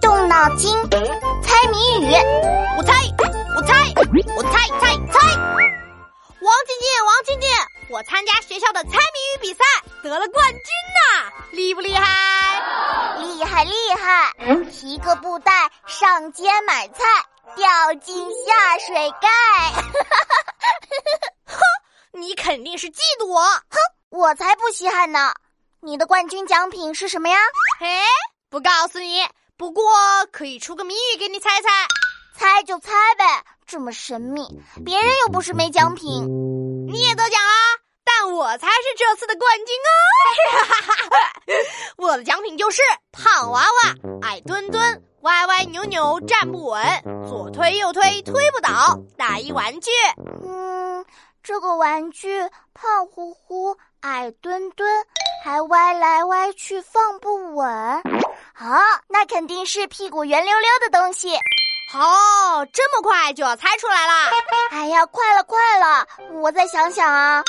[0.00, 0.72] 动脑筋，
[1.42, 2.12] 猜谜语。
[2.76, 2.92] 我猜，
[3.56, 3.92] 我猜，
[4.36, 5.36] 我猜猜猜。
[6.40, 7.48] 王静静，王静静，
[7.90, 9.64] 我参加学校的猜谜语比赛，
[10.02, 10.60] 得了冠军
[10.94, 13.18] 呐，厉不厉害？
[13.18, 14.32] 厉害厉害！
[14.70, 17.04] 提个布袋上街买菜，
[17.56, 18.16] 掉进
[18.46, 19.28] 下水盖。
[21.46, 21.60] 哼，
[22.12, 23.40] 你肯定是嫉妒我。
[23.42, 23.78] 哼，
[24.10, 25.34] 我才不稀罕呢。
[25.80, 27.36] 你的冠军奖品是什么呀？
[27.80, 28.02] 哎，
[28.48, 29.22] 不告诉你。
[29.58, 29.84] 不过
[30.30, 31.68] 可以出个谜语给你猜猜，
[32.32, 34.46] 猜就猜呗，这么神秘，
[34.84, 36.24] 别人又不是没奖品，
[36.86, 37.54] 你也得奖啊！
[38.04, 39.98] 但我才是这次的冠军哦！
[41.98, 46.80] 我的奖品就是胖娃娃，矮墩墩，歪歪扭扭站不稳，
[47.28, 49.90] 左推右推推不倒，大衣玩具。
[50.46, 51.04] 嗯，
[51.42, 54.88] 这个玩具胖乎乎，矮墩墩，
[55.44, 57.66] 还歪来歪去放不稳。
[58.58, 58.76] 好，
[59.06, 61.38] 那肯定是屁股圆溜溜的东西。
[61.92, 64.12] 好，这么快就要猜出来了？
[64.72, 66.04] 哎呀，快了，快了！
[66.32, 67.40] 我再想想啊，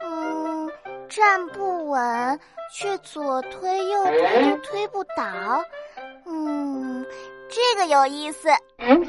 [0.00, 0.70] 嗯，
[1.08, 5.64] 站不稳，却左推右推都推不倒。
[6.26, 7.02] 嗯，
[7.48, 8.50] 这个有意思。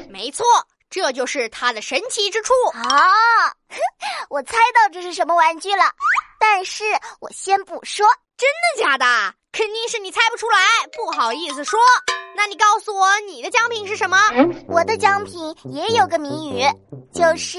[0.08, 0.46] 没错，
[0.88, 2.54] 这就是它的神奇之处。
[2.72, 3.52] 啊，
[4.30, 5.84] 我猜到这是什么玩具了，
[6.40, 6.84] 但是
[7.20, 8.08] 我先不说。
[8.38, 9.34] 真的假的？
[9.52, 10.58] 肯定是你猜不出来，
[10.92, 11.78] 不好意思说。
[12.36, 14.16] 那你告诉我，你的奖品是什么？
[14.68, 16.62] 我的奖品也有个谜语，
[17.12, 17.58] 就是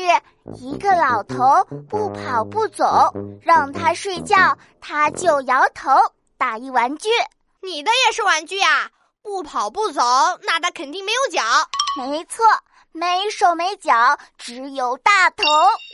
[0.56, 5.92] 一个老头不跑不走，让他睡觉他就摇头。
[6.38, 7.10] 打一玩具，
[7.62, 8.90] 你的也是玩具啊？
[9.22, 10.02] 不跑不走，
[10.42, 11.44] 那他肯定没有脚。
[11.98, 12.44] 没错，
[12.94, 15.44] 没手没脚，只有大头。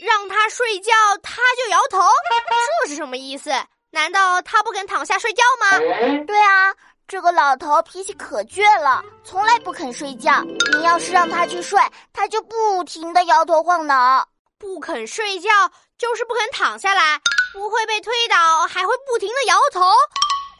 [0.00, 1.98] 让他睡觉他就摇头，
[2.84, 3.50] 这是什么意思？
[3.90, 5.78] 难道他不肯躺下睡觉吗？
[6.26, 6.74] 对啊，
[7.06, 10.42] 这个老头脾气可倔了，从来不肯睡觉。
[10.72, 11.80] 你要是让他去睡，
[12.12, 14.28] 他就不停的摇头晃脑。
[14.58, 15.48] 不肯睡觉
[15.96, 17.18] 就是不肯躺下来，
[17.52, 19.86] 不会被推倒，还会不停的摇头。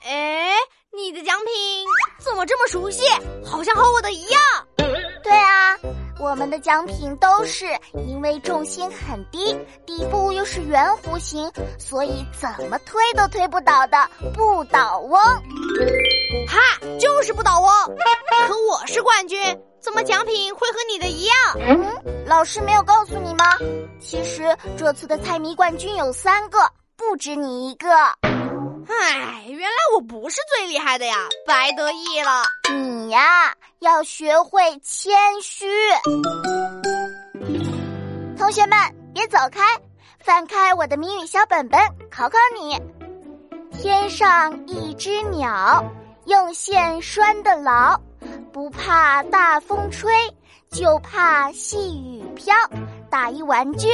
[0.05, 0.55] 哎，
[0.93, 1.87] 你的奖品
[2.19, 3.03] 怎么这么熟悉？
[3.44, 4.41] 好像和我的一样。
[5.22, 5.77] 对啊。
[6.28, 7.65] 我们的奖品都是
[8.06, 9.56] 因为重心很低，
[9.87, 13.97] 底部又是圆弧形，所以怎么推都推不倒的
[14.34, 15.19] 不倒翁。
[16.47, 16.59] 哈，
[17.00, 17.71] 就是不倒翁。
[18.47, 19.41] 可我是冠军，
[19.81, 21.34] 怎么奖品会和你的一样？
[21.61, 23.56] 嗯，老师没有告诉你吗？
[23.99, 26.59] 其实这次的猜谜冠军有三个，
[26.94, 27.88] 不止你一个。
[28.91, 32.44] 唉，原来我不是最厉害的呀，白得意了。
[32.71, 35.66] 你呀，要学会谦虚。
[38.37, 38.77] 同学们，
[39.15, 39.62] 别走开，
[40.19, 41.81] 翻开我的谜语小本本，
[42.11, 42.81] 考考你。
[43.71, 45.84] 天上一只鸟，
[46.27, 48.00] 用线拴得牢，
[48.53, 50.12] 不怕大风吹，
[50.71, 52.55] 就怕细雨飘。
[53.09, 53.88] 打一玩具，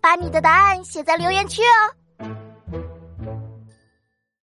[0.00, 2.05] 把你的答案写在留言区哦。